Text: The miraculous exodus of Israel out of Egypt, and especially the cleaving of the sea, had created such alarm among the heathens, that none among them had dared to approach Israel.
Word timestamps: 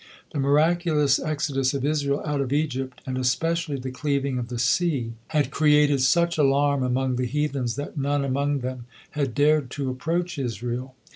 The 0.33 0.39
miraculous 0.39 1.19
exodus 1.19 1.75
of 1.75 1.85
Israel 1.85 2.23
out 2.25 2.41
of 2.41 2.51
Egypt, 2.51 3.01
and 3.05 3.19
especially 3.19 3.75
the 3.77 3.91
cleaving 3.91 4.39
of 4.39 4.47
the 4.47 4.57
sea, 4.57 5.13
had 5.27 5.51
created 5.51 6.01
such 6.01 6.39
alarm 6.39 6.81
among 6.81 7.17
the 7.17 7.27
heathens, 7.27 7.75
that 7.75 7.95
none 7.99 8.25
among 8.25 8.61
them 8.61 8.87
had 9.11 9.35
dared 9.35 9.69
to 9.69 9.91
approach 9.91 10.39
Israel. 10.39 10.95